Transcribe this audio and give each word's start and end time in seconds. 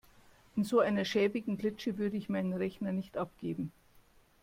In 0.57 0.63
so 0.65 0.79
einer 0.79 1.05
schäbigen 1.05 1.59
Klitsche 1.59 1.99
würde 1.99 2.17
ich 2.17 2.27
meinen 2.27 2.53
Rechner 2.53 2.91
nicht 2.91 3.17
abgeben. 3.17 3.71